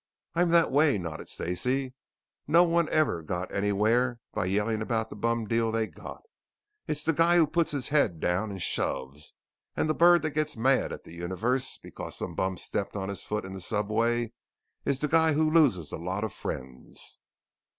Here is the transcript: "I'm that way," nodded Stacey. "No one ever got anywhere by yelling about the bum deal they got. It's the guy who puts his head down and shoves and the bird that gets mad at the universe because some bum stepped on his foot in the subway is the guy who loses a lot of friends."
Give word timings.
"I'm 0.33 0.49
that 0.49 0.71
way," 0.71 0.97
nodded 0.97 1.29
Stacey. 1.29 1.93
"No 2.47 2.63
one 2.63 2.89
ever 2.89 3.21
got 3.21 3.51
anywhere 3.51 4.19
by 4.33 4.45
yelling 4.45 4.81
about 4.81 5.11
the 5.11 5.15
bum 5.15 5.45
deal 5.45 5.71
they 5.71 5.85
got. 5.85 6.23
It's 6.87 7.03
the 7.03 7.13
guy 7.13 7.35
who 7.35 7.45
puts 7.45 7.69
his 7.69 7.89
head 7.89 8.19
down 8.19 8.49
and 8.49 8.59
shoves 8.59 9.35
and 9.77 9.87
the 9.87 9.93
bird 9.93 10.23
that 10.23 10.31
gets 10.31 10.57
mad 10.57 10.91
at 10.91 11.03
the 11.03 11.13
universe 11.13 11.77
because 11.83 12.15
some 12.17 12.33
bum 12.33 12.57
stepped 12.57 12.95
on 12.95 13.09
his 13.09 13.21
foot 13.21 13.45
in 13.45 13.53
the 13.53 13.61
subway 13.61 14.33
is 14.85 14.97
the 14.97 15.07
guy 15.07 15.33
who 15.33 15.51
loses 15.51 15.91
a 15.91 15.97
lot 15.99 16.23
of 16.23 16.33
friends." 16.33 17.19